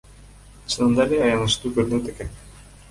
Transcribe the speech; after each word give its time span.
Чынында 0.75 1.05
эле 1.07 1.21
аянычтуу 1.29 1.75
көрүнөт 1.79 2.13
экен. 2.17 2.35